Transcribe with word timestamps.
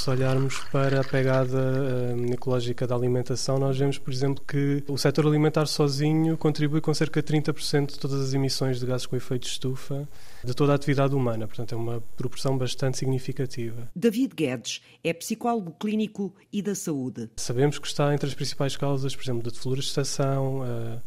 se 0.00 0.08
olharmos 0.08 0.58
para 0.72 1.02
a 1.02 1.04
pegada 1.04 1.58
uh, 1.58 2.32
ecológica 2.32 2.86
da 2.86 2.94
alimentação, 2.94 3.58
nós 3.58 3.76
vemos, 3.78 3.98
por 3.98 4.10
exemplo, 4.10 4.42
que 4.48 4.82
o 4.88 4.96
setor 4.96 5.26
alimentar 5.26 5.66
sozinho 5.66 6.38
contribui 6.38 6.80
com 6.80 6.94
cerca 6.94 7.22
de 7.22 7.30
30% 7.30 7.92
de 7.92 7.98
todas 7.98 8.18
as 8.18 8.32
emissões 8.32 8.80
de 8.80 8.86
gases 8.86 9.04
com 9.04 9.14
efeito 9.14 9.42
de 9.42 9.50
estufa 9.50 10.08
de 10.42 10.54
toda 10.54 10.72
a 10.72 10.74
atividade 10.74 11.14
humana. 11.14 11.46
Portanto, 11.46 11.74
é 11.74 11.76
uma 11.76 12.02
proporção 12.16 12.56
bastante 12.56 12.96
significativa. 12.96 13.90
David 13.94 14.34
Guedes 14.34 14.80
é 15.04 15.12
psicólogo 15.12 15.72
clínico 15.78 16.34
e 16.50 16.62
da 16.62 16.74
saúde. 16.74 17.28
Sabemos 17.36 17.78
que 17.78 17.86
está 17.86 18.14
entre 18.14 18.26
as 18.26 18.34
principais 18.34 18.78
causas, 18.78 19.14
por 19.14 19.22
exemplo, 19.22 19.52
de 19.52 19.58
florestação, 19.58 20.60
uh, 20.60 21.00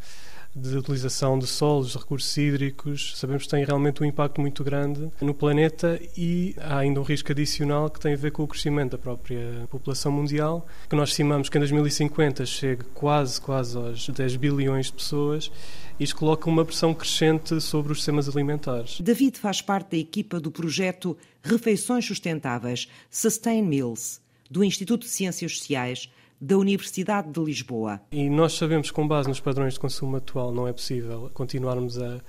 de 0.56 0.78
utilização 0.78 1.40
de 1.40 1.48
solos, 1.48 1.92
de 1.92 1.98
recursos 1.98 2.38
hídricos, 2.38 3.14
sabemos 3.18 3.44
que 3.44 3.50
tem 3.50 3.66
realmente 3.66 4.04
um 4.04 4.06
impacto 4.06 4.40
muito 4.40 4.64
grande 4.64 5.10
no 5.20 5.34
planeta 5.34 6.00
e 6.16 6.56
há 6.60 6.80
ainda 6.80 7.00
um 7.00 7.04
risco 7.04 7.32
adicional 7.32 7.90
que 7.90 8.00
tem 8.00 8.14
a 8.14 8.18
ver 8.18 8.32
com 8.32 8.44
o 8.44 8.48
crescimento 8.48 8.92
da 8.92 8.98
própria 8.98 9.68
população 9.70 10.12
mundial, 10.12 10.66
que 10.88 10.96
nós 10.96 11.10
estimamos 11.10 11.50
que 11.50 11.58
em 11.58 11.62
2050 11.62 12.46
chegue 12.46 12.84
quase, 12.94 13.42
quase 13.42 13.78
aos 13.78 14.08
10 14.08 14.36
bilhões 14.36 14.88
de 14.88 14.94
pessoas. 14.94 15.52
Isto 16.00 16.16
coloca 16.18 16.50
uma 16.50 16.66
pressão 16.66 16.94
crescente 16.94 17.60
sobre 17.60 17.92
os 17.92 18.00
sistemas 18.00 18.28
alimentares. 18.28 19.00
David 19.02 19.40
faz 19.40 19.62
parte 19.62 19.92
da 19.92 19.98
equipa 19.98 20.40
do 20.40 20.52
projeto 20.52 21.18
Refeições 21.42 22.06
Sustentáveis, 22.06 22.88
Sustain 23.10 23.64
Meals, 23.64 24.22
do 24.50 24.64
Instituto 24.64 25.04
de 25.04 25.10
Ciências 25.10 25.58
Sociais, 25.58 26.10
da 26.44 26.58
Universidade 26.58 27.32
de 27.32 27.40
Lisboa. 27.40 28.02
E 28.12 28.30
nós 28.30 28.54
sabemos 28.58 28.92
com 28.92 29.08
base 29.08 29.30
nos 29.30 29.40
padrões 29.40 29.76
de 29.76 29.80
consumo 29.80 30.18
atual, 30.18 30.52
não 30.52 30.68
é 30.68 30.74
possível 30.74 31.32
continuarmos 31.34 31.98
a, 31.98 32.20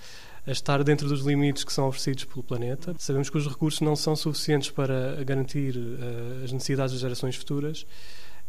a 0.47 0.53
estar 0.53 0.84
dentro 0.84 1.09
dos 1.09 1.23
limites 1.23 1.65
que 1.65 1.73
são 1.73 1.89
oferecidos 1.89 2.23
pelo 2.23 2.45
planeta. 2.45 2.95
Sabemos 2.97 3.29
que 3.29 3.37
os 3.37 3.48
recursos 3.48 3.81
não 3.81 3.97
são 3.97 4.15
suficientes 4.15 4.71
para 4.71 5.23
garantir 5.25 5.77
uh, 5.77 6.45
as 6.45 6.53
necessidades 6.53 6.93
das 6.93 7.01
gerações 7.01 7.34
futuras. 7.34 7.84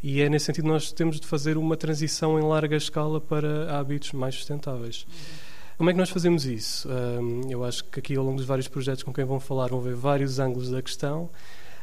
E 0.04 0.22
é 0.22 0.30
nesse 0.30 0.46
sentido 0.46 0.66
que 0.66 0.70
nós 0.70 0.92
temos 0.92 1.20
de 1.20 1.26
fazer 1.26 1.58
uma 1.58 1.76
transição 1.76 2.40
em 2.40 2.44
larga 2.44 2.76
escala 2.76 3.20
para 3.20 3.76
hábitos 3.76 4.12
mais 4.12 4.36
sustentáveis. 4.36 5.08
Como 5.80 5.90
é 5.90 5.94
que 5.94 5.98
nós 5.98 6.12
fazemos 6.12 6.46
isso? 6.46 6.88
Um, 6.88 7.50
eu 7.50 7.66
acho 7.66 7.84
que 7.86 8.00
aqui, 8.00 8.16
ao 8.16 8.24
longo 8.24 8.38
dos 8.38 8.46
vários 8.46 8.68
projetos 8.68 9.02
com 9.02 9.12
quem 9.12 9.26
vão 9.26 9.40
falar, 9.40 9.70
vão 9.70 9.82
ver 9.82 9.96
vários 9.96 10.38
ângulos 10.38 10.70
da 10.70 10.80
questão. 10.80 11.32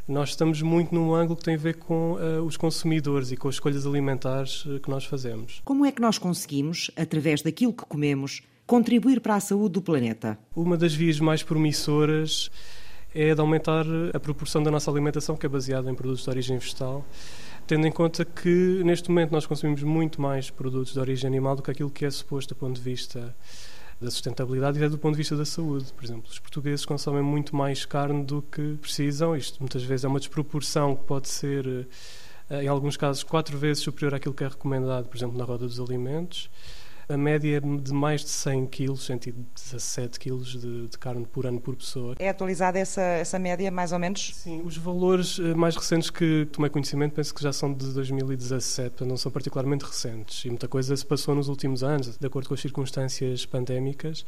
Nós 0.06 0.30
estamos 0.30 0.60
muito 0.62 0.92
num 0.92 1.14
ângulo 1.14 1.36
que 1.36 1.44
tem 1.44 1.54
a 1.54 1.58
ver 1.58 1.76
com 1.76 2.14
uh, 2.14 2.42
os 2.44 2.56
consumidores 2.56 3.30
e 3.30 3.36
com 3.36 3.48
as 3.48 3.54
escolhas 3.54 3.86
alimentares 3.86 4.64
uh, 4.64 4.80
que 4.80 4.90
nós 4.90 5.04
fazemos. 5.04 5.62
Como 5.64 5.86
é 5.86 5.92
que 5.92 6.02
nós 6.02 6.18
conseguimos, 6.18 6.90
através 6.96 7.40
daquilo 7.40 7.72
que 7.72 7.84
comemos, 7.84 8.42
contribuir 8.66 9.20
para 9.20 9.36
a 9.36 9.40
saúde 9.40 9.74
do 9.74 9.82
planeta? 9.82 10.36
Uma 10.56 10.76
das 10.76 10.92
vias 10.92 11.20
mais 11.20 11.44
promissoras 11.44 12.50
é 13.14 13.32
de 13.32 13.40
aumentar 13.40 13.84
a 14.12 14.18
proporção 14.18 14.60
da 14.60 14.72
nossa 14.72 14.90
alimentação, 14.90 15.36
que 15.36 15.46
é 15.46 15.48
baseada 15.48 15.88
em 15.88 15.94
produtos 15.94 16.24
de 16.24 16.30
origem 16.30 16.58
vegetal, 16.58 17.06
tendo 17.64 17.86
em 17.86 17.92
conta 17.92 18.24
que 18.24 18.82
neste 18.84 19.08
momento 19.08 19.30
nós 19.30 19.46
consumimos 19.46 19.84
muito 19.84 20.20
mais 20.20 20.50
produtos 20.50 20.94
de 20.94 20.98
origem 20.98 21.28
animal 21.28 21.54
do 21.54 21.62
que 21.62 21.70
aquilo 21.70 21.90
que 21.90 22.04
é 22.04 22.10
suposto 22.10 22.54
do 22.54 22.58
ponto 22.58 22.74
de 22.74 22.82
vista 22.82 23.34
da 24.02 24.10
sustentabilidade 24.10 24.82
e 24.82 24.88
do 24.88 24.98
ponto 24.98 25.12
de 25.12 25.18
vista 25.18 25.36
da 25.36 25.44
saúde. 25.44 25.92
Por 25.92 26.04
exemplo, 26.04 26.24
os 26.30 26.38
portugueses 26.38 26.84
consomem 26.84 27.22
muito 27.22 27.54
mais 27.54 27.84
carne 27.84 28.24
do 28.24 28.42
que 28.42 28.76
precisam. 28.80 29.36
Isto 29.36 29.60
muitas 29.60 29.82
vezes 29.82 30.04
é 30.04 30.08
uma 30.08 30.18
desproporção 30.18 30.96
que 30.96 31.04
pode 31.04 31.28
ser, 31.28 31.86
eh, 32.50 32.64
em 32.64 32.68
alguns 32.68 32.96
casos, 32.96 33.22
quatro 33.22 33.56
vezes 33.56 33.82
superior 33.82 34.14
àquilo 34.14 34.34
que 34.34 34.44
é 34.44 34.48
recomendado, 34.48 35.08
por 35.08 35.16
exemplo, 35.16 35.38
na 35.38 35.44
roda 35.44 35.66
dos 35.66 35.80
alimentos 35.80 36.50
a 37.12 37.16
média 37.16 37.58
é 37.58 37.60
de 37.60 37.92
mais 37.92 38.22
de 38.22 38.30
100 38.30 38.66
quilos, 38.66 39.04
117 39.04 40.18
quilos 40.18 40.60
de, 40.60 40.88
de, 40.88 40.98
carne 40.98 41.26
por 41.26 41.46
ano 41.46 41.60
por 41.60 41.76
pessoa. 41.76 42.16
É 42.18 42.28
atualizada 42.28 42.78
essa, 42.78 43.02
essa 43.02 43.38
média, 43.38 43.70
mais 43.70 43.92
ou 43.92 43.98
menos? 43.98 44.34
Sim, 44.34 44.62
os 44.64 44.76
valores 44.76 45.38
eh, 45.38 45.54
mais 45.54 45.76
recentes 45.76 46.08
que 46.08 46.48
tomei 46.50 46.70
conhecimento 46.70 47.12
penso 47.12 47.34
que 47.34 47.42
já 47.42 47.52
são 47.52 47.72
de 47.72 47.92
2017, 47.92 48.90
portanto 48.90 49.08
não 49.08 49.16
são 49.16 49.30
particularmente 49.30 49.84
recentes. 49.84 50.44
E 50.44 50.48
muita 50.48 50.68
coisa 50.68 50.96
se 50.96 51.04
passou 51.04 51.34
nos 51.34 51.48
últimos 51.48 51.82
anos, 51.82 52.16
de 52.16 52.26
acordo 52.26 52.48
com 52.48 52.54
as 52.54 52.60
circunstâncias 52.60 53.44
pandémicas. 53.44 54.24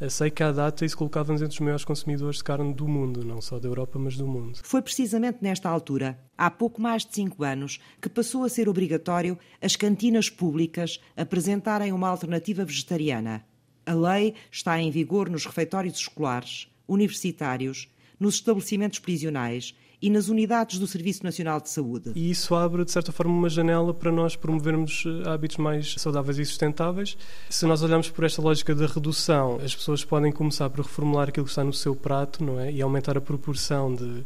Eh, 0.00 0.08
sei 0.08 0.30
que 0.30 0.42
à 0.42 0.50
data 0.50 0.84
isso 0.84 0.96
colocava-nos 0.96 1.42
entre 1.42 1.54
os 1.54 1.60
maiores 1.60 1.84
consumidores 1.84 2.38
de 2.38 2.44
carne 2.44 2.72
do 2.72 2.88
mundo, 2.88 3.24
não 3.24 3.40
só 3.40 3.58
da 3.58 3.68
Europa, 3.68 3.98
mas 3.98 4.16
do 4.16 4.26
mundo. 4.26 4.58
Foi 4.62 4.80
precisamente 4.80 5.38
nesta 5.42 5.68
altura 5.68 6.18
há 6.36 6.50
pouco 6.50 6.80
mais 6.80 7.04
de 7.04 7.14
cinco 7.14 7.44
anos 7.44 7.78
que 8.00 8.08
passou 8.08 8.44
a 8.44 8.48
ser 8.48 8.68
obrigatório 8.68 9.38
as 9.60 9.76
cantinas 9.76 10.28
públicas 10.28 11.00
apresentarem 11.16 11.92
uma 11.92 12.08
alternativa 12.08 12.21
vegetariana. 12.64 13.44
A 13.84 13.94
lei 13.94 14.34
está 14.50 14.80
em 14.80 14.90
vigor 14.90 15.28
nos 15.28 15.44
refeitórios 15.44 15.98
escolares, 15.98 16.68
universitários, 16.86 17.88
nos 18.18 18.36
estabelecimentos 18.36 18.98
prisionais 18.98 19.74
e 20.00 20.10
nas 20.10 20.28
unidades 20.28 20.78
do 20.78 20.86
Serviço 20.86 21.24
Nacional 21.24 21.60
de 21.60 21.70
Saúde. 21.70 22.12
E 22.14 22.30
isso 22.30 22.54
abre, 22.54 22.84
de 22.84 22.90
certa 22.90 23.12
forma, 23.12 23.32
uma 23.32 23.48
janela 23.48 23.94
para 23.94 24.10
nós 24.10 24.34
promovermos 24.34 25.04
eh, 25.06 25.28
hábitos 25.28 25.58
mais 25.58 25.94
saudáveis 25.94 26.38
e 26.38 26.44
sustentáveis. 26.44 27.16
Se 27.48 27.66
nós 27.66 27.82
olharmos 27.82 28.10
por 28.10 28.24
esta 28.24 28.42
lógica 28.42 28.74
da 28.74 28.86
redução, 28.86 29.60
as 29.64 29.74
pessoas 29.74 30.04
podem 30.04 30.32
começar 30.32 30.68
por 30.70 30.84
reformular 30.84 31.28
aquilo 31.28 31.46
que 31.46 31.52
está 31.52 31.62
no 31.62 31.72
seu 31.72 31.94
prato, 31.94 32.44
não 32.44 32.58
é? 32.58 32.72
E 32.72 32.82
aumentar 32.82 33.16
a 33.16 33.20
proporção 33.20 33.94
de 33.94 34.24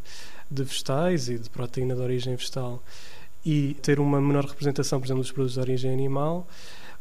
de 0.50 0.62
vegetais 0.62 1.28
e 1.28 1.38
de 1.38 1.50
proteína 1.50 1.94
de 1.94 2.00
origem 2.00 2.36
vegetal 2.36 2.82
e 3.44 3.74
ter 3.82 4.00
uma 4.00 4.20
menor 4.20 4.44
representação, 4.44 4.98
por 4.98 5.06
exemplo, 5.06 5.22
dos 5.22 5.32
produtos 5.32 5.54
de 5.54 5.60
origem 5.60 5.92
animal, 5.92 6.48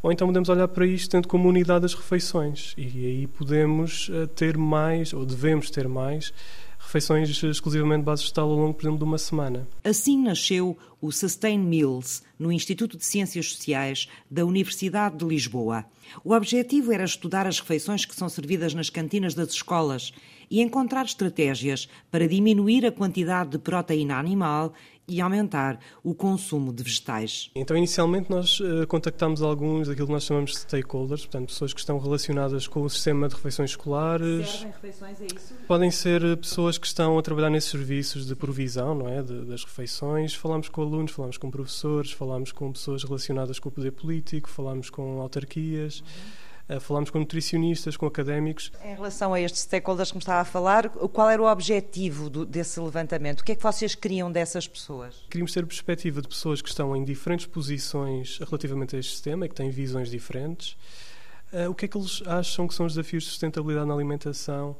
ou 0.05 0.11
então 0.11 0.27
podemos 0.27 0.49
olhar 0.49 0.67
para 0.67 0.85
isto 0.85 1.09
tendo 1.09 1.27
como 1.27 1.49
unidade 1.49 1.81
das 1.81 1.95
refeições 1.95 2.75
e 2.77 3.07
aí 3.07 3.25
podemos 3.25 4.07
eh, 4.13 4.27
ter 4.27 4.55
mais, 4.55 5.11
ou 5.13 5.25
devemos 5.25 5.71
ter 5.71 5.87
mais, 5.87 6.31
refeições 6.77 7.41
exclusivamente 7.43 8.01
de 8.01 8.05
base 8.05 8.21
vegetal 8.21 8.51
ao 8.51 8.55
longo, 8.55 8.75
por 8.75 8.83
exemplo, 8.83 8.99
de 8.99 9.03
uma 9.03 9.17
semana. 9.17 9.67
Assim 9.83 10.21
nasceu 10.21 10.77
o 11.01 11.11
Sustain 11.11 11.57
Meals 11.57 12.21
no 12.37 12.51
Instituto 12.51 12.97
de 12.97 13.03
Ciências 13.03 13.53
Sociais 13.53 14.07
da 14.29 14.45
Universidade 14.45 15.17
de 15.17 15.25
Lisboa. 15.25 15.83
O 16.23 16.33
objetivo 16.35 16.93
era 16.93 17.03
estudar 17.03 17.47
as 17.47 17.59
refeições 17.59 18.05
que 18.05 18.15
são 18.15 18.29
servidas 18.29 18.75
nas 18.75 18.91
cantinas 18.91 19.33
das 19.33 19.49
escolas 19.49 20.13
e 20.51 20.61
encontrar 20.61 21.05
estratégias 21.05 21.89
para 22.11 22.27
diminuir 22.27 22.85
a 22.85 22.91
quantidade 22.91 23.49
de 23.49 23.57
proteína 23.57 24.19
animal 24.19 24.71
e 25.07 25.21
aumentar 25.21 25.79
o 26.03 26.13
consumo 26.13 26.73
de 26.73 26.83
vegetais. 26.83 27.51
Então, 27.55 27.77
inicialmente, 27.77 28.29
nós 28.29 28.59
uh, 28.59 28.87
contactámos 28.87 29.41
alguns 29.41 29.87
daquilo 29.87 30.07
que 30.07 30.13
nós 30.13 30.23
chamamos 30.23 30.51
de 30.51 30.57
stakeholders, 30.59 31.21
portanto, 31.21 31.47
pessoas 31.47 31.73
que 31.73 31.79
estão 31.79 31.97
relacionadas 31.99 32.67
com 32.67 32.81
o 32.81 32.89
sistema 32.89 33.27
de 33.27 33.35
refeições 33.35 33.71
escolares. 33.71 34.49
Servem 34.49 34.71
refeições, 34.71 35.21
é 35.21 35.25
isso? 35.25 35.53
Podem 35.67 35.91
ser 35.91 36.23
eh, 36.23 36.35
pessoas 36.35 36.77
que 36.77 36.87
estão 36.87 37.17
a 37.17 37.21
trabalhar 37.21 37.49
nesses 37.49 37.69
serviços 37.69 38.25
de 38.25 38.35
provisão 38.35 38.95
não 38.95 39.07
é, 39.07 39.21
de, 39.21 39.45
das 39.45 39.63
refeições. 39.63 40.33
Falámos 40.33 40.69
com 40.69 40.81
alunos, 40.81 41.11
falámos 41.11 41.37
com 41.37 41.51
professores, 41.51 42.11
falámos 42.11 42.51
com 42.51 42.71
pessoas 42.71 43.03
relacionadas 43.03 43.59
com 43.59 43.69
o 43.69 43.71
poder 43.71 43.91
político, 43.91 44.49
falámos 44.49 44.89
com 44.89 45.21
autarquias. 45.21 45.99
Uhum 45.99 46.05
eh, 46.05 46.44
falámos 46.79 47.09
com 47.09 47.19
nutricionistas, 47.19 47.95
com 47.95 48.05
académicos. 48.05 48.71
Em 48.83 48.95
relação 48.95 49.33
a 49.33 49.39
estes 49.39 49.61
stakeholders 49.61 50.11
que 50.11 50.17
me 50.17 50.21
estava 50.21 50.41
a 50.41 50.45
falar, 50.45 50.89
qual 50.89 51.29
era 51.29 51.41
o 51.41 51.45
objetivo 51.45 52.29
do, 52.29 52.45
desse 52.45 52.79
levantamento? 52.79 53.41
O 53.41 53.43
que 53.43 53.51
é 53.51 53.55
que 53.55 53.63
vocês 53.63 53.93
queriam 53.93 54.31
dessas 54.31 54.67
pessoas? 54.67 55.23
Queríamos 55.29 55.53
ter 55.53 55.65
perspectiva 55.65 56.21
de 56.21 56.27
pessoas 56.27 56.61
que 56.61 56.69
estão 56.69 56.95
em 56.95 57.03
diferentes 57.03 57.45
posições 57.45 58.39
relativamente 58.39 58.95
a 58.95 58.99
este 58.99 59.11
sistema 59.11 59.45
e 59.45 59.49
que 59.49 59.55
têm 59.55 59.69
visões 59.69 60.09
diferentes. 60.09 60.75
Uh, 61.53 61.69
o 61.69 61.75
que 61.75 61.85
é 61.85 61.87
que 61.87 61.97
eles 61.97 62.23
acham 62.25 62.67
que 62.67 62.73
são 62.73 62.85
os 62.85 62.93
desafios 62.93 63.23
de 63.23 63.29
sustentabilidade 63.29 63.87
na 63.87 63.93
alimentação? 63.93 64.75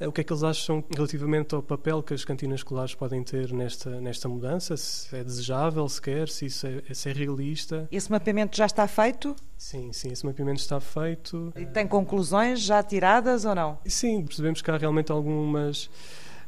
Eh, 0.00 0.08
o 0.08 0.12
que 0.12 0.22
é 0.22 0.24
que 0.24 0.32
eles 0.32 0.42
acham 0.42 0.82
relativamente 0.96 1.54
ao 1.54 1.62
papel 1.62 2.02
que 2.02 2.14
as 2.14 2.24
cantinas 2.24 2.60
escolares 2.60 2.94
podem 2.94 3.22
ter 3.22 3.52
nesta, 3.52 4.00
nesta 4.00 4.28
mudança? 4.28 4.76
Se 4.76 5.14
é 5.14 5.22
desejável 5.22 5.86
sequer, 5.88 6.28
se 6.28 6.46
isso 6.46 6.66
é, 6.66 6.94
se 6.94 7.10
é 7.10 7.12
realista? 7.12 7.86
Esse 7.92 8.10
mapeamento 8.10 8.56
já 8.56 8.64
está 8.64 8.88
feito? 8.88 9.36
Sim, 9.58 9.92
sim, 9.92 10.10
esse 10.10 10.24
mapeamento 10.24 10.60
está 10.60 10.80
feito. 10.80 11.52
E 11.54 11.66
tem 11.66 11.86
conclusões 11.86 12.60
já 12.60 12.82
tiradas 12.82 13.44
ou 13.44 13.54
não? 13.54 13.78
Sim, 13.84 14.24
percebemos 14.24 14.62
que 14.62 14.70
há 14.70 14.76
realmente 14.78 15.12
algumas 15.12 15.90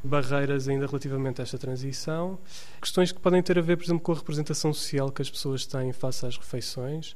barreiras 0.03 0.67
ainda 0.67 0.87
relativamente 0.87 1.43
a 1.43 1.45
esta 1.45 1.59
transição. 1.59 2.39
Questões 2.81 3.13
que 3.13 3.21
podem 3.21 3.43
ter 3.43 3.59
a 3.59 3.63
ver, 3.63 3.77
por 3.77 3.85
exemplo, 3.85 4.03
com 4.03 4.13
a 4.13 4.17
representação 4.17 4.73
social 4.73 5.13
que 5.13 5.21
as 5.21 5.31
pessoas 5.31 5.67
têm 5.67 5.93
face 5.93 6.25
às 6.25 6.39
refeições. 6.39 7.15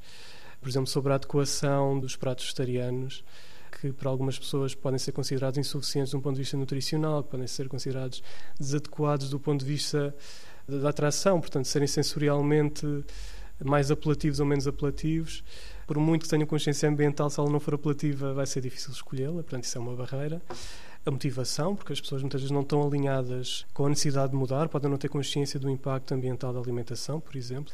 Por 0.61 0.69
exemplo, 0.69 0.87
sobre 0.87 1.12
a 1.12 1.17
adequação 1.17 1.99
dos 1.99 2.15
pratos 2.15 2.44
vegetarianos 2.44 3.25
que 3.81 3.93
para 3.93 4.08
algumas 4.08 4.38
pessoas 4.38 4.75
podem 4.75 4.99
ser 4.99 5.12
considerados 5.12 5.58
insuficientes 5.58 6.11
de 6.11 6.17
um 6.17 6.20
ponto 6.20 6.34
de 6.34 6.43
vista 6.43 6.56
nutricional, 6.56 7.23
que 7.23 7.31
podem 7.31 7.46
ser 7.46 7.69
considerados 7.69 8.23
desadequados 8.58 9.28
do 9.28 9.38
ponto 9.38 9.64
de 9.64 9.67
vista 9.67 10.14
da 10.67 10.88
atração, 10.88 11.40
portanto, 11.40 11.67
serem 11.67 11.87
sensorialmente 11.87 12.87
mais 13.64 13.90
apelativos 13.90 14.40
ou 14.40 14.46
menos 14.46 14.67
apelativos. 14.67 15.44
Por 15.87 15.99
muito 15.99 16.23
que 16.23 16.28
tenham 16.28 16.46
consciência 16.46 16.88
ambiental, 16.88 17.31
se 17.31 17.38
ela 17.38 17.50
não 17.50 17.61
for 17.61 17.75
apelativa, 17.75 18.32
vai 18.32 18.46
ser 18.46 18.61
difícil 18.61 18.93
escolhê-la, 18.93 19.34
portanto, 19.34 19.64
isso 19.64 19.79
é 19.79 19.81
uma 19.81 19.94
barreira. 19.94 20.43
A 21.05 21.11
motivação, 21.11 21.76
porque 21.76 21.93
as 21.93 22.00
pessoas 22.00 22.22
muitas 22.22 22.40
vezes 22.40 22.50
não 22.50 22.62
estão 22.62 22.84
alinhadas 22.84 23.64
com 23.72 23.87
a 23.87 23.88
necessidade 23.88 24.32
de 24.32 24.37
mudar, 24.37 24.69
podem 24.69 24.90
não 24.90 24.99
ter 24.99 25.08
consciência 25.08 25.61
do 25.61 25.70
impacto 25.70 26.12
ambiental 26.12 26.52
da 26.52 26.58
alimentação, 26.58 27.20
por 27.20 27.37
exemplo 27.37 27.72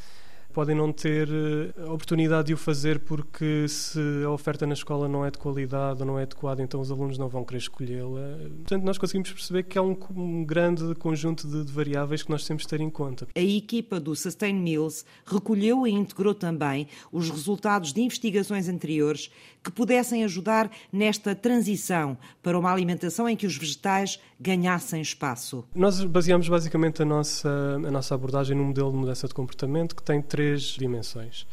podem 0.53 0.75
não 0.77 0.93
ter 0.93 1.29
eh, 1.29 1.83
a 1.83 1.93
oportunidade 1.93 2.49
de 2.49 2.55
o 2.55 2.57
fazer 2.57 3.01
porque 3.01 3.67
se 3.69 3.99
a 4.25 4.31
oferta 4.31 4.67
na 4.67 4.75
escola 4.75 5.09
não 5.09 5.25
é 5.25 5.31
de 5.31 5.39
qualidade 5.39 6.01
ou 6.01 6.07
não 6.07 6.19
é 6.19 6.23
adequada, 6.23 6.63
então 6.63 6.81
os 6.81 6.91
alunos 6.91 7.19
não 7.19 7.29
vão 7.29 7.45
querer 7.45 7.59
escolhê-la. 7.59 8.39
Portanto, 8.59 8.85
nós 8.85 8.99
conseguimos 8.99 9.33
perceber 9.33 9.65
que 9.65 9.79
há 9.79 9.83
um, 9.83 9.97
um 10.15 10.45
grande 10.45 10.95
conjunto 10.97 11.49
de, 11.49 11.65
de, 11.65 11.73
variáveis 11.73 12.23
que 12.23 12.31
nós 12.31 12.47
temos 12.47 12.63
de 12.63 12.69
ter 12.69 12.81
em 12.81 12.91
conta. 12.91 13.27
A 13.35 13.41
equipa 13.41 13.99
do 13.99 14.15
Sustain 14.15 14.55
Meals 14.55 15.05
recolheu 15.25 15.87
e 15.87 15.91
integrou 15.91 16.35
também 16.35 16.87
os 17.11 17.31
resultados 17.31 17.93
de 17.93 18.01
investigações 18.03 18.69
anteriores 18.69 19.31
que 19.63 19.71
pudessem 19.71 20.25
ajudar 20.25 20.71
nesta 20.93 21.35
transição 21.35 22.17
para 22.43 22.59
uma 22.59 22.73
alimentação 22.73 23.29
em 23.29 23.37
que 23.37 23.47
os 23.47 23.57
vegetais 23.57 24.21
ganhassem 24.41 25.01
espaço. 25.01 25.65
Nós 25.75 26.03
baseamos 26.05 26.49
basicamente 26.49 27.03
a 27.03 27.05
nossa, 27.05 27.49
a 27.77 27.91
nossa 27.91 28.15
abordagem 28.15 28.57
num 28.57 28.65
modelo 28.65 28.91
de 28.91 28.97
mudança 28.97 29.29
de 29.29 29.35
comportamento 29.35 29.95
que 29.95 30.03
tem 30.03 30.21
três 30.21 30.63
dimensões. 30.63 31.47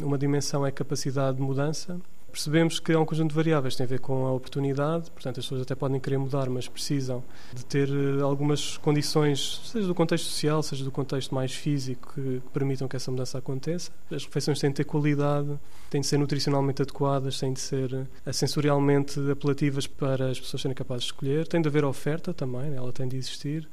Uma 0.00 0.18
dimensão 0.18 0.64
é 0.64 0.70
a 0.70 0.72
capacidade 0.72 1.36
de 1.36 1.42
mudança, 1.42 2.00
percebemos 2.32 2.80
que 2.80 2.92
há 2.92 2.98
um 2.98 3.04
conjunto 3.04 3.30
de 3.30 3.36
variáveis, 3.36 3.76
tem 3.76 3.84
a 3.84 3.88
ver 3.88 4.00
com 4.00 4.26
a 4.26 4.32
oportunidade, 4.32 5.10
portanto 5.10 5.38
as 5.38 5.44
pessoas 5.44 5.62
até 5.62 5.74
podem 5.74 6.00
querer 6.00 6.16
mudar, 6.16 6.48
mas 6.48 6.66
precisam 6.66 7.22
de 7.52 7.64
ter 7.66 7.88
eh, 7.88 8.22
algumas 8.22 8.78
condições, 8.78 9.60
seja 9.64 9.86
do 9.86 9.94
contexto 9.94 10.24
social, 10.24 10.62
seja 10.62 10.82
do 10.82 10.90
contexto 10.90 11.34
mais 11.34 11.52
físico, 11.52 12.12
que, 12.14 12.40
que 12.40 12.48
permitam 12.52 12.88
que 12.88 12.96
essa 12.96 13.10
mudança 13.10 13.36
aconteça. 13.36 13.90
As 14.10 14.24
refeições 14.24 14.58
têm 14.58 14.70
de 14.70 14.76
ter 14.76 14.84
qualidade, 14.84 15.58
têm 15.90 16.00
de 16.00 16.06
ser 16.06 16.16
nutricionalmente 16.16 16.80
adequadas, 16.80 17.38
têm 17.38 17.52
de 17.52 17.60
ser 17.60 18.06
eh, 18.24 18.32
sensorialmente 18.32 19.20
apelativas 19.30 19.86
para 19.86 20.30
as 20.30 20.40
pessoas 20.40 20.62
serem 20.62 20.74
capazes 20.74 21.04
de 21.04 21.12
escolher, 21.12 21.46
tem 21.46 21.60
de 21.60 21.68
haver 21.68 21.84
oferta 21.84 22.32
também, 22.32 22.70
né? 22.70 22.76
ela 22.78 22.92
tem 22.92 23.06
de 23.06 23.16
existir. 23.16 23.68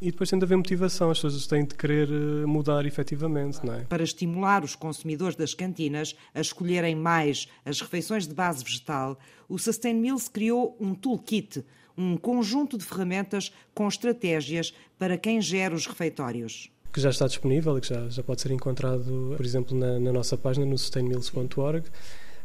E 0.00 0.10
depois 0.10 0.30
tem 0.30 0.38
de 0.38 0.44
haver 0.44 0.56
motivação, 0.56 1.10
as 1.10 1.18
pessoas 1.18 1.46
têm 1.46 1.64
de 1.64 1.74
querer 1.74 2.08
eh, 2.08 2.46
mudar 2.46 2.86
efetivamente, 2.86 3.64
não 3.64 3.74
é? 3.74 3.80
Para 3.80 4.04
estimular 4.04 4.62
os 4.62 4.76
consumidores 4.76 5.34
das 5.34 5.54
cantinas 5.54 6.14
a 6.32 6.40
escolherem 6.40 6.94
mais 6.94 7.48
as 7.64 7.80
refeições 7.80 8.26
de 8.26 8.34
base 8.34 8.62
vegetal, 8.62 9.18
o 9.48 9.58
Sustain 9.58 9.94
Meals 9.94 10.28
criou 10.28 10.76
um 10.78 10.94
toolkit, 10.94 11.64
um 11.96 12.16
conjunto 12.16 12.78
de 12.78 12.84
ferramentas 12.84 13.52
com 13.74 13.88
estratégias 13.88 14.72
para 14.96 15.18
quem 15.18 15.40
gera 15.40 15.74
os 15.74 15.86
refeitórios 15.86 16.70
que 16.90 17.02
já 17.02 17.10
está 17.10 17.26
disponível 17.26 17.76
e 17.76 17.80
que 17.80 17.88
já, 17.88 18.08
já 18.08 18.22
pode 18.22 18.40
ser 18.40 18.50
encontrado, 18.50 19.34
por 19.36 19.44
exemplo, 19.44 19.76
na, 19.76 20.00
na 20.00 20.10
nossa 20.10 20.36
página 20.36 20.64
no 20.64 20.76
sustainmeals.org 20.76 21.84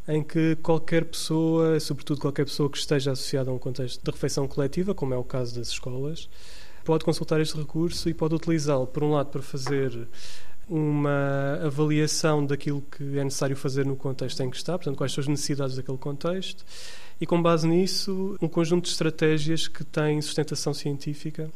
em 0.08 0.22
que 0.22 0.56
qualquer 0.58 1.06
pessoa, 1.06 1.80
sobretudo 1.80 2.20
qualquer 2.20 2.46
pessoa 2.46 2.70
que 2.70 2.78
esteja 2.78 3.12
associada 3.12 3.50
a 3.50 3.54
um 3.54 3.58
contexto 3.58 4.04
de 4.04 4.12
refeição 4.12 4.48
coletiva, 4.48 4.94
como 4.94 5.14
é 5.14 5.18
o 5.18 5.24
caso 5.24 5.56
das 5.56 5.70
escolas, 5.70 6.30
pode 6.84 7.06
consultar 7.06 7.40
este 7.42 7.58
recurso 7.58 8.10
e 8.10 8.14
pode 8.14 8.36
utilizá-lo, 8.36 8.88
por 8.88 9.04
um 9.04 9.12
lado, 9.12 9.30
para 9.30 9.42
fazer 9.42 10.08
uma 10.68 11.60
avaliação 11.64 12.46
daquilo 12.46 12.82
que 12.82 13.18
é 13.18 13.24
necessário 13.24 13.56
fazer 13.56 13.86
no 13.86 13.96
contexto 13.96 14.42
em 14.42 14.50
que 14.50 14.56
está, 14.56 14.78
portanto, 14.78 14.98
quais 14.98 15.12
são 15.12 15.22
as 15.22 15.28
necessidades 15.28 15.76
daquele 15.76 15.98
contexto, 15.98 16.64
e 17.20 17.26
com 17.26 17.42
base 17.42 17.68
nisso, 17.68 18.38
um 18.42 18.48
conjunto 18.48 18.86
de 18.86 18.92
estratégias 18.92 19.68
que 19.68 19.84
têm 19.84 20.22
sustentação 20.22 20.74
científica 20.74 21.50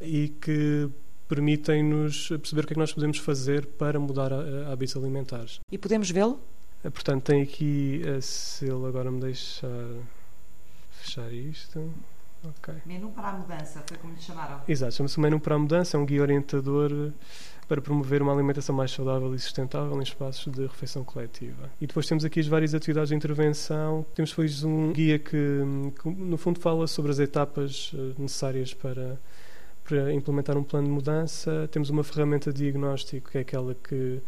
e 0.00 0.28
que 0.40 0.88
permitem-nos 1.28 2.28
perceber 2.28 2.62
o 2.62 2.66
que 2.66 2.72
é 2.72 2.74
que 2.74 2.80
nós 2.80 2.92
podemos 2.92 3.18
fazer 3.18 3.66
para 3.66 4.00
mudar 4.00 4.32
hábitos 4.70 4.96
alimentares. 4.96 5.60
E 5.70 5.78
podemos 5.78 6.10
vê-lo? 6.10 6.40
Portanto, 6.82 7.24
tem 7.24 7.42
aqui, 7.42 8.02
se 8.20 8.64
ele 8.64 8.86
agora 8.86 9.10
me 9.10 9.20
deixar 9.20 9.68
fechar 10.92 11.32
isto. 11.32 11.92
Okay. 12.42 12.76
Menu 12.86 13.10
para 13.10 13.28
a 13.28 13.32
mudança, 13.32 13.82
foi 13.86 13.98
como 13.98 14.14
lhe 14.14 14.20
chamaram? 14.20 14.60
Exato, 14.66 14.94
chama-se 14.94 15.20
Menu 15.20 15.38
para 15.38 15.54
a 15.54 15.58
Mudança, 15.58 15.96
é 15.96 16.00
um 16.00 16.06
guia 16.06 16.22
orientador 16.22 17.12
para 17.70 17.80
promover 17.80 18.20
uma 18.20 18.32
alimentação 18.32 18.74
mais 18.74 18.90
saudável 18.90 19.32
e 19.32 19.38
sustentável 19.38 19.96
em 19.96 20.02
espaços 20.02 20.52
de 20.52 20.62
refeição 20.62 21.04
coletiva. 21.04 21.70
E 21.80 21.86
depois 21.86 22.04
temos 22.04 22.24
aqui 22.24 22.40
as 22.40 22.48
várias 22.48 22.74
atividades 22.74 23.10
de 23.10 23.14
intervenção. 23.14 24.04
Temos 24.12 24.30
depois 24.30 24.64
um 24.64 24.92
guia 24.92 25.20
que, 25.20 25.62
que 26.02 26.08
no 26.08 26.36
fundo, 26.36 26.58
fala 26.58 26.88
sobre 26.88 27.12
as 27.12 27.20
etapas 27.20 27.92
eh, 27.94 28.14
necessárias 28.18 28.74
para, 28.74 29.16
para 29.84 30.12
implementar 30.12 30.56
um 30.58 30.64
plano 30.64 30.88
de 30.88 30.92
mudança. 30.92 31.68
Temos 31.70 31.90
uma 31.90 32.02
ferramenta 32.02 32.52
de 32.52 32.64
diagnóstico, 32.64 33.30
que 33.30 33.38
é 33.38 33.42
aquela 33.42 33.72
que 33.76 34.20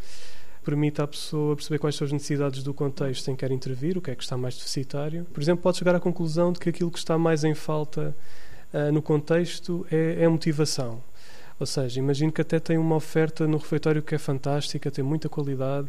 permite 0.64 1.00
à 1.00 1.06
pessoa 1.06 1.56
perceber 1.56 1.78
quais 1.78 1.96
são 1.96 2.06
as 2.06 2.12
necessidades 2.12 2.62
do 2.62 2.72
contexto 2.72 3.30
em 3.30 3.34
que 3.34 3.40
quer 3.40 3.52
intervir, 3.52 3.98
o 3.98 4.00
que 4.00 4.10
é 4.10 4.14
que 4.14 4.22
está 4.22 4.36
mais 4.36 4.54
deficitário. 4.56 5.24
Por 5.32 5.42
exemplo, 5.42 5.62
pode 5.62 5.78
chegar 5.78 5.94
à 5.94 6.00
conclusão 6.00 6.52
de 6.52 6.58
que 6.58 6.68
aquilo 6.68 6.90
que 6.90 6.98
está 6.98 7.18
mais 7.18 7.44
em 7.44 7.54
falta 7.54 8.14
uh, 8.72 8.92
no 8.92 9.02
contexto 9.02 9.86
é, 9.90 10.18
é 10.20 10.24
a 10.24 10.30
motivação. 10.30 11.02
Ou 11.58 11.66
seja, 11.66 12.00
imagino 12.00 12.32
que 12.32 12.40
até 12.40 12.58
tem 12.58 12.76
uma 12.78 12.96
oferta 12.96 13.46
no 13.46 13.56
refeitório 13.56 14.02
que 14.02 14.14
é 14.14 14.18
fantástica, 14.18 14.90
tem 14.90 15.04
muita 15.04 15.28
qualidade, 15.28 15.88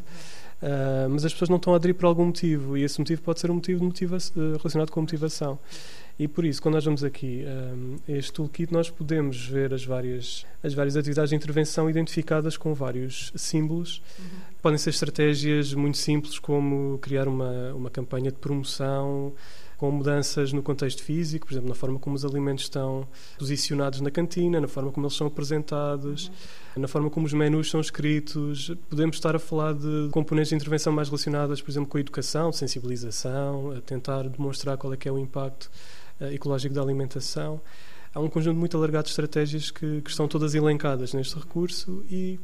uh, 0.62 1.10
mas 1.10 1.26
as 1.26 1.34
pessoas 1.34 1.50
não 1.50 1.58
estão 1.58 1.74
a 1.74 1.78
aderir 1.78 1.96
por 1.96 2.06
algum 2.06 2.26
motivo, 2.26 2.78
e 2.78 2.84
esse 2.84 3.00
motivo 3.00 3.22
pode 3.22 3.40
ser 3.40 3.50
um 3.50 3.56
motivo 3.56 3.84
motiva 3.84 4.18
uh, 4.18 4.58
relacionado 4.58 4.92
com 4.92 5.00
a 5.00 5.04
motivação. 5.04 5.58
E 6.18 6.28
por 6.28 6.46
isso, 6.46 6.62
quando 6.62 6.76
nós 6.76 6.86
vamos 6.86 7.04
aqui 7.04 7.44
um, 7.76 7.96
este 8.08 8.34
toolkit, 8.34 8.72
nós 8.72 8.88
podemos 8.90 9.48
ver 9.48 9.74
as 9.74 9.84
várias, 9.84 10.46
as 10.62 10.74
várias 10.74 10.96
atividades 10.96 11.32
de 11.32 11.36
intervenção 11.36 11.90
identificadas 11.90 12.56
com 12.56 12.74
vários 12.74 13.34
símbolos. 13.36 14.00
Podem 14.64 14.78
ser 14.78 14.92
estratégias 14.92 15.74
muito 15.74 15.98
simples, 15.98 16.40
como 16.40 16.98
criar 17.00 17.28
uma, 17.28 17.74
uma 17.74 17.90
campanha 17.90 18.32
de 18.32 18.38
promoção 18.38 19.34
com 19.76 19.92
mudanças 19.92 20.54
no 20.54 20.64
contexto 20.64 21.04
físico, 21.04 21.46
por 21.46 21.54
exemplo, 21.54 21.68
na 21.68 21.76
forma 21.76 22.00
como 22.00 22.16
os 22.16 22.24
alimentos 22.24 22.64
estão 22.64 23.06
posicionados 23.38 24.00
na 24.00 24.10
cantina, 24.10 24.62
na 24.62 24.68
forma 24.70 24.90
como 24.90 25.06
eles 25.06 25.18
são 25.18 25.28
apresentados, 25.28 26.32
na 26.78 26.88
forma 26.88 27.10
como 27.10 27.26
os 27.26 27.34
menus 27.34 27.70
são 27.70 27.82
escritos. 27.82 28.72
Podemos 28.90 29.18
estar 29.18 29.36
a 29.36 29.40
falar 29.40 29.74
de 29.74 30.08
componentes 30.12 30.52
de 30.52 30.56
intervenção 30.56 30.94
mais 30.94 31.10
relacionadas, 31.10 31.62
por 31.62 31.70
exemplo, 31.70 31.90
com 31.90 31.98
a 31.98 32.00
educação, 32.00 32.54
sensibilização, 32.54 33.72
a 33.72 33.82
tentar 33.82 34.30
demonstrar 34.30 34.78
qual 34.78 34.94
é 34.94 34.96
que 34.96 35.10
é 35.10 35.12
o 35.12 35.20
impacto 35.20 35.70
eh, 36.22 36.36
ecológico 36.36 36.74
da 36.74 36.82
alimentação. 36.82 37.60
Há 38.16 38.20
um 38.22 38.30
conjunto 38.30 38.58
muito 38.58 38.78
alargado 38.78 39.04
de 39.04 39.10
estratégias 39.10 39.72
que, 39.72 40.00
que 40.00 40.10
estão 40.10 40.26
todas 40.26 40.56
elencadas 40.56 41.14
neste 41.14 41.36
recurso 41.38 42.02
e 42.10 42.40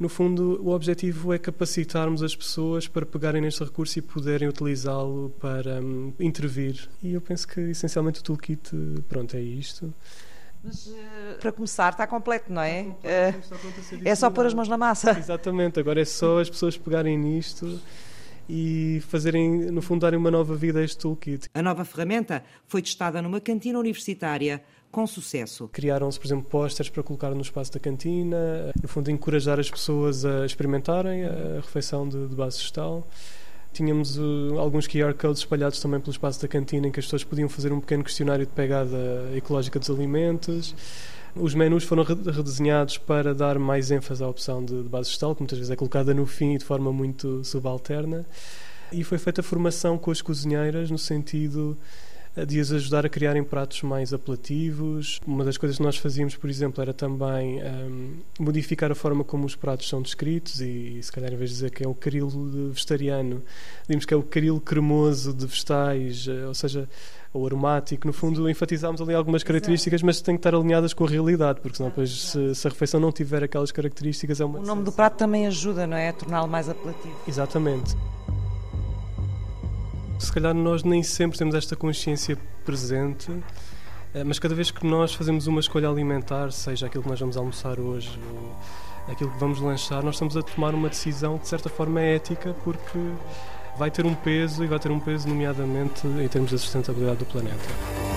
no 0.00 0.08
fundo, 0.08 0.58
o 0.64 0.70
objetivo 0.70 1.30
é 1.34 1.38
capacitarmos 1.38 2.22
as 2.22 2.34
pessoas 2.34 2.88
para 2.88 3.04
pegarem 3.04 3.42
neste 3.42 3.62
recurso 3.62 3.98
e 3.98 4.02
poderem 4.02 4.48
utilizá-lo 4.48 5.28
para 5.38 5.78
um, 5.82 6.10
intervir. 6.18 6.88
E 7.02 7.12
eu 7.12 7.20
penso 7.20 7.46
que, 7.46 7.60
essencialmente, 7.60 8.20
o 8.20 8.22
toolkit, 8.22 8.70
pronto, 9.10 9.36
é 9.36 9.42
isto. 9.42 9.92
Mas, 10.64 10.86
uh, 10.86 10.94
para 11.38 11.52
começar, 11.52 11.90
está 11.90 12.06
completo, 12.06 12.50
não 12.50 12.62
é? 12.62 12.86
Está 13.38 13.56
completo, 13.58 13.94
uh, 13.96 14.08
é 14.08 14.14
só 14.14 14.30
pôr 14.30 14.46
as 14.46 14.54
mãos 14.54 14.68
na 14.68 14.78
massa. 14.78 15.10
Exatamente, 15.18 15.78
agora 15.78 16.00
é 16.00 16.04
só 16.06 16.40
as 16.40 16.48
pessoas 16.48 16.78
pegarem 16.78 17.18
nisto 17.18 17.78
e 18.48 19.02
fazerem, 19.06 19.70
no 19.70 19.82
fundo, 19.82 20.00
darem 20.00 20.18
uma 20.18 20.30
nova 20.30 20.56
vida 20.56 20.80
a 20.80 20.82
este 20.82 20.96
toolkit. 20.96 21.50
A 21.52 21.60
nova 21.60 21.84
ferramenta 21.84 22.42
foi 22.66 22.80
testada 22.80 23.20
numa 23.20 23.38
cantina 23.38 23.78
universitária 23.78 24.62
com 24.90 25.06
sucesso. 25.06 25.68
Criaram-se, 25.68 26.18
por 26.18 26.26
exemplo, 26.26 26.44
pósteres 26.44 26.90
para 26.90 27.02
colocar 27.02 27.30
no 27.30 27.40
espaço 27.40 27.72
da 27.72 27.78
cantina, 27.80 28.72
no 28.80 28.88
fundo, 28.88 29.10
encorajar 29.10 29.58
as 29.58 29.70
pessoas 29.70 30.24
a 30.24 30.44
experimentarem 30.44 31.24
a 31.24 31.56
refeição 31.56 32.08
de, 32.08 32.26
de 32.26 32.34
base 32.34 32.58
vegetal. 32.58 33.06
Tínhamos 33.72 34.18
uh, 34.18 34.58
alguns 34.58 34.88
QR 34.88 35.14
codes 35.14 35.38
espalhados 35.38 35.80
também 35.80 36.00
pelo 36.00 36.10
espaço 36.10 36.42
da 36.42 36.48
cantina 36.48 36.88
em 36.88 36.90
que 36.90 36.98
as 36.98 37.06
pessoas 37.06 37.22
podiam 37.22 37.48
fazer 37.48 37.72
um 37.72 37.78
pequeno 37.78 38.02
questionário 38.02 38.44
de 38.44 38.52
pegada 38.52 39.30
ecológica 39.36 39.78
dos 39.78 39.88
alimentos. 39.88 40.74
Os 41.36 41.54
menus 41.54 41.84
foram 41.84 42.02
redesenhados 42.02 42.98
para 42.98 43.32
dar 43.32 43.60
mais 43.60 43.92
ênfase 43.92 44.24
à 44.24 44.26
opção 44.26 44.64
de, 44.64 44.82
de 44.82 44.88
base 44.88 45.10
vegetal, 45.10 45.36
que 45.36 45.42
muitas 45.42 45.58
vezes 45.58 45.70
é 45.70 45.76
colocada 45.76 46.12
no 46.12 46.26
fim 46.26 46.54
e 46.54 46.58
de 46.58 46.64
forma 46.64 46.92
muito 46.92 47.44
subalterna. 47.44 48.26
E 48.90 49.04
foi 49.04 49.18
feita 49.18 49.40
formação 49.40 49.96
com 49.96 50.10
as 50.10 50.20
cozinheiras 50.20 50.90
no 50.90 50.98
sentido 50.98 51.78
de 52.46 52.60
as 52.60 52.70
ajudar 52.70 53.04
a 53.04 53.08
criarem 53.08 53.42
pratos 53.42 53.82
mais 53.82 54.12
apelativos. 54.12 55.20
Uma 55.26 55.44
das 55.44 55.56
coisas 55.56 55.78
que 55.78 55.82
nós 55.82 55.96
fazíamos, 55.96 56.36
por 56.36 56.48
exemplo, 56.48 56.80
era 56.80 56.92
também 56.92 57.60
um, 57.62 58.14
modificar 58.38 58.90
a 58.92 58.94
forma 58.94 59.24
como 59.24 59.44
os 59.44 59.56
pratos 59.56 59.88
são 59.88 60.00
descritos 60.00 60.60
e, 60.60 61.00
se 61.02 61.10
calhar, 61.10 61.32
em 61.32 61.36
vez 61.36 61.50
de 61.50 61.56
dizer 61.56 61.70
que 61.70 61.84
é 61.84 61.88
o 61.88 61.94
caril 61.94 62.28
vegetariano, 62.72 63.42
dizemos 63.82 64.04
que 64.04 64.14
é 64.14 64.16
o 64.16 64.22
caril 64.22 64.60
cremoso 64.60 65.34
de 65.34 65.46
vegetais, 65.46 66.26
eh, 66.28 66.46
ou 66.46 66.54
seja, 66.54 66.88
ou 67.32 67.46
aromático. 67.46 68.06
No 68.06 68.12
fundo, 68.12 68.48
enfatizámos 68.48 69.00
ali 69.00 69.14
algumas 69.14 69.42
características, 69.42 70.02
mas 70.02 70.20
têm 70.20 70.36
que 70.36 70.40
estar 70.40 70.54
alinhadas 70.54 70.92
com 70.92 71.04
a 71.04 71.08
realidade, 71.08 71.60
porque 71.60 71.76
senão, 71.76 71.90
depois, 71.90 72.10
se, 72.10 72.54
se, 72.54 72.66
a 72.66 72.70
refeição 72.70 73.00
não 73.00 73.12
tiver 73.12 73.42
aquelas 73.42 73.72
características, 73.72 74.40
é 74.40 74.44
uma. 74.44 74.60
O 74.60 74.66
nome 74.66 74.84
do 74.84 74.92
prato 74.92 75.16
também 75.16 75.46
ajuda, 75.46 75.86
não 75.86 75.96
é? 75.96 76.08
A 76.08 76.12
torná-lo 76.12 76.48
mais 76.48 76.68
apelativo. 76.68 77.14
Exatamente 77.26 77.96
se 80.20 80.32
calhar 80.32 80.54
nós 80.54 80.84
nem 80.84 81.02
sempre 81.02 81.38
temos 81.38 81.54
esta 81.54 81.74
consciência 81.74 82.36
presente, 82.64 83.32
eh, 84.14 84.22
mas 84.22 84.38
cada 84.38 84.54
vez 84.54 84.70
que 84.70 84.86
nós 84.86 85.14
fazemos 85.14 85.46
uma 85.46 85.60
escolha 85.60 85.88
alimentar, 85.88 86.52
seja 86.52 86.86
aquilo 86.86 87.02
que 87.02 87.08
nós 87.08 87.18
vamos 87.18 87.36
almoçar 87.36 87.80
hoje 87.80 88.18
ou 88.32 89.12
aquilo 89.12 89.30
que 89.30 89.38
vamos 89.38 89.60
lanchar, 89.60 90.04
nós 90.04 90.16
estamos 90.16 90.36
a 90.36 90.42
tomar 90.42 90.74
uma 90.74 90.88
decisão 90.88 91.38
de 91.38 91.48
certa 91.48 91.68
forma 91.68 92.00
é 92.00 92.16
ética 92.16 92.54
porque 92.62 92.98
vai 93.78 93.90
ter 93.90 94.04
um 94.04 94.14
peso 94.14 94.62
e 94.62 94.66
vai 94.66 94.78
ter 94.78 94.90
um 94.90 95.00
peso 95.00 95.26
nomeadamente 95.26 96.06
em 96.06 96.28
termos 96.28 96.52
da 96.52 96.58
sustentabilidade 96.58 97.20
do 97.20 97.24
planeta. 97.24 98.09